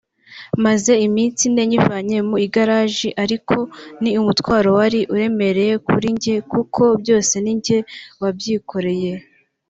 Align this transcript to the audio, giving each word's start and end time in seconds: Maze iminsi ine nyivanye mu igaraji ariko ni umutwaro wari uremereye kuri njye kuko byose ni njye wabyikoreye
Maze 0.65 0.91
iminsi 1.07 1.41
ine 1.49 1.63
nyivanye 1.71 2.17
mu 2.29 2.35
igaraji 2.45 3.09
ariko 3.23 3.55
ni 4.01 4.11
umutwaro 4.21 4.69
wari 4.77 4.99
uremereye 5.13 5.73
kuri 5.87 6.07
njye 6.15 6.35
kuko 6.51 6.81
byose 7.01 7.33
ni 7.43 7.53
njye 7.57 7.77
wabyikoreye 8.21 9.11